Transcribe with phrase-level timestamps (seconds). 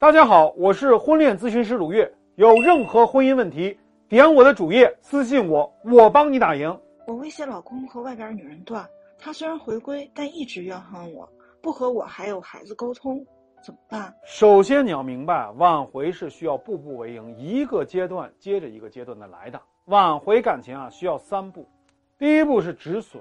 [0.00, 2.14] 大家好，我是婚恋咨询师鲁月。
[2.36, 3.76] 有任何婚姻问题，
[4.08, 6.78] 点我的主页私信我，我帮你打赢。
[7.08, 8.88] 我威胁老公和外边女人断，
[9.18, 11.28] 他虽然回归，但一直怨恨我，
[11.60, 13.26] 不和我还有孩子沟通，
[13.60, 14.14] 怎么办？
[14.24, 19.60] 首先你要明白，挽回是需要步步为营，一个阶段接着一个阶段的来的。
[19.86, 21.68] 挽回感情啊，需要三步。
[22.16, 23.20] 第一步是止损，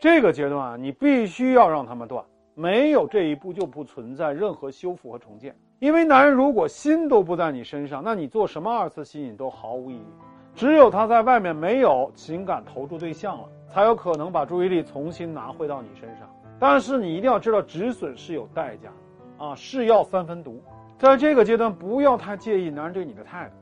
[0.00, 2.24] 这个阶段啊，你必须要让他们断，
[2.54, 5.54] 没有这一步就不存在任何修复和重建。
[5.78, 10.06] 因为男人如果心都不在你身上，那你做什么二次吸引都毫无意义。
[10.54, 16.28] 只有他在外面没有情感投注对象了，才有可能把注意力重新拿回到你身上。
[16.58, 18.90] 但是你一定要知道，止损是有代价
[19.38, 20.62] 的，啊，是药三分毒。
[20.98, 23.54] 在这个阶段，不要太介意男人对你的态度。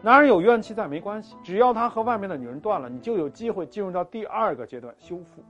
[0.00, 5.42] 男人有怨气在没关系，只要他和外面的女人断了，你就有机会进入到第二个阶段修复。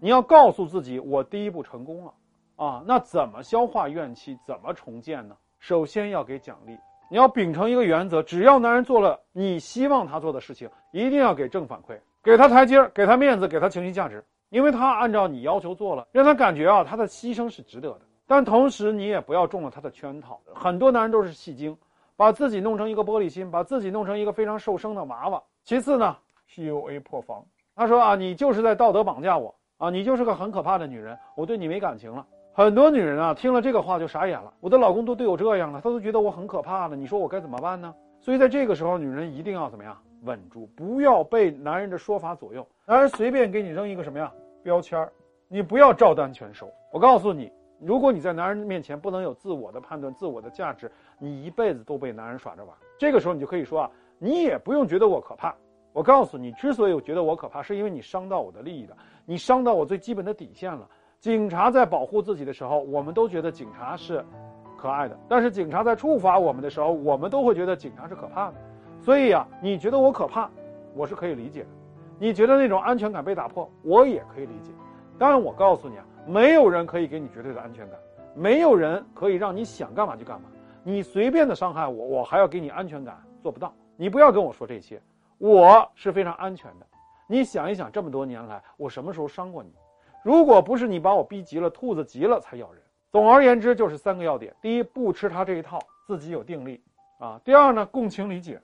[0.00, 2.12] 你要告诉自己，我第一步成功了，
[2.60, 5.34] 啊，那怎么消化怨气，怎么重建呢？
[5.60, 6.78] 首先要给奖励，
[7.10, 18.02] 你要秉承一个原则：只要男人做了你希望他做的事情，一定要给正反馈，给他台阶儿，给他面子，给他情绪价值，因为他按照你要求做了，让他感觉啊，他的牺牲是值得的。
[18.26, 20.38] 但同时，你也不要中了他的圈套。
[20.54, 21.74] 很多男人都是戏精，
[22.14, 25.42] 把自己弄成一个玻璃心，把自己弄成一个非常受伤的娃娃。
[25.64, 26.14] 其次呢
[26.50, 27.42] ，PUA 破防，
[27.74, 32.26] 他说啊，你就是在道德绑架我啊，你就是个很可怕的女人，我对你没感情了。
[32.52, 34.52] 很多女人啊，听了这个话就傻眼了。
[34.60, 36.96] 我的老公都对我这样了，他都觉得我很可怕了。
[36.96, 37.94] 你说我该怎么办呢？
[38.20, 39.96] 所以在这个时候，女人一定要怎么样？
[40.24, 42.66] 稳住，不要被男人的说法左右。
[42.84, 44.30] 男人随便给你扔一个什么呀
[44.62, 45.10] 标签儿，
[45.48, 46.68] 你不要照单全收。
[46.92, 52.76] 我告诉你，如果你在男人面前不能有自我的判断、自我的价值，你一辈子都被男人耍着玩。
[52.98, 55.54] 这个时候，你就可以说啊，你也不用觉得我可怕。
[55.92, 60.88] 我告诉你，之所以我觉得我可怕，是因为你伤到我的利益了，你伤到我最基本的底线了。
[61.20, 64.24] 警察在保护自己的时候，我们都觉得警察是
[64.74, 68.54] 可爱的；但是警察在处罚我们的时候，我们都会觉得警察是可怕的。
[69.02, 70.48] 所以啊，你觉得我可怕，
[70.94, 71.66] 我是可以理解的；
[72.18, 74.72] 你觉得那种安全感被打破，我也可以理解。
[75.18, 77.98] 当然，我告诉你啊，没有人可以给你绝对的安全感，
[78.34, 80.48] 没有人可以让你想干嘛就干嘛。
[80.82, 83.74] 你随便的伤害我，我还要给你安全感，做不到。
[83.94, 84.98] 你不要跟我说这些，
[85.36, 86.86] 我是非常安全的。
[87.26, 89.70] 你想一想，这么多年来，我什么时候伤过你？
[90.22, 92.82] 如果不是你把我逼急了，兔子急了才咬人。
[93.10, 96.80] 总而言之，就是三个要点：第一，不吃他这一套，自己有定力
[97.18, 98.56] 啊；第二呢，共情理解；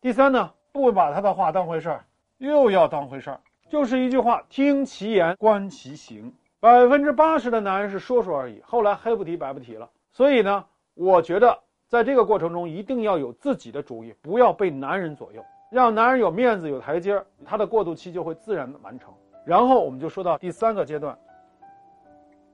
[0.00, 2.04] 第三呢，不把他的话当回事儿，
[2.36, 3.40] 又要当回事儿。
[3.68, 6.32] 就是一句话：听其言，观其行。
[6.60, 9.88] 百分之八十的男人是说说而已，后来黑不提白不提了。
[10.12, 10.64] 所以呢，
[10.94, 19.12] 我觉得在这个过程中一定要有自己的主意，不要被男人左右，让男人有面子、有台阶儿，他的过渡期就会自然的完成。
[19.48, 21.18] 然后我们就说到第三个阶段，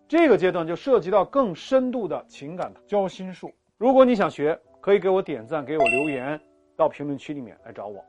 [0.07, 3.51] 这个阶段就涉及到更深度的情感交心术。
[3.77, 6.41] 如果你想学，可以给我点赞，给我留言，
[6.77, 8.05] 到评论区里面来找我。